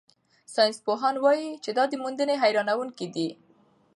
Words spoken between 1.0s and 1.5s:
وايي